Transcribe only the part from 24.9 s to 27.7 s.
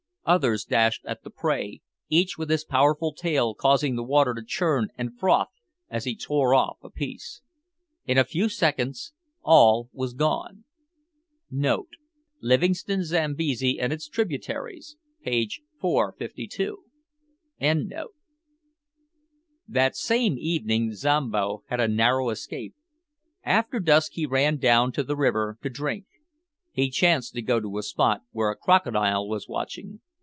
to the river to drink. He chanced to go